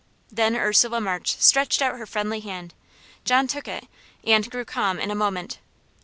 Then 0.31 0.55
Ursula 0.55 0.99
March 0.99 1.37
stretched 1.39 1.79
out 1.79 1.99
her 1.99 2.07
friendly 2.07 2.39
hand. 2.39 2.73
John 3.23 3.45
took 3.45 3.67
it, 3.67 3.85
and 4.23 4.49
grew 4.49 4.65
calm 4.65 4.97
in 4.97 5.11
a 5.11 5.13
moment. 5.15 5.59